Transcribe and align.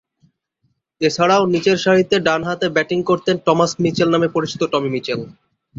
এছাড়াও 1.01 1.43
নিচেরসারিতে 1.53 2.15
ডানহাতে 2.27 2.67
ব্যাটিং 2.75 2.99
করতেন 3.09 3.35
টমাস 3.45 3.71
মিচেল 3.83 4.07
নামে 4.11 4.27
পরিচিত 4.35 4.61
টমি 4.71 4.89
মিচেল। 4.95 5.19